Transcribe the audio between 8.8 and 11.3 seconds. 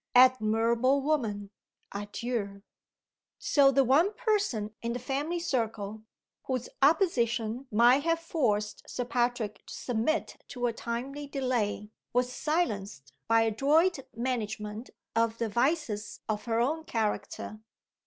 Sir Patrick to submit to a timely